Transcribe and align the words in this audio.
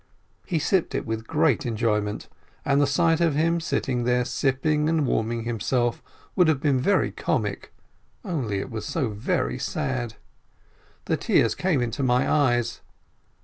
He 0.47 0.57
sipped 0.57 0.95
it 0.95 1.05
with 1.05 1.27
great 1.27 1.63
enjoyment. 1.63 2.27
And 2.65 2.81
the 2.81 2.87
sight 2.87 3.21
of 3.21 3.35
him 3.35 3.59
sitting 3.59 4.03
there 4.03 4.25
sipping 4.25 4.89
and 4.89 5.05
warming 5.05 5.43
himself 5.43 6.01
would 6.35 6.47
have 6.47 6.59
been 6.59 6.79
very 6.79 7.11
comic, 7.11 7.71
only 8.25 8.57
it 8.57 8.71
was 8.71 8.83
so 8.83 9.09
very 9.09 9.59
sad. 9.59 10.15
The 11.05 11.17
tears 11.17 11.53
came 11.53 11.83
into 11.83 12.01
my 12.01 12.27
eyes. 12.27 12.81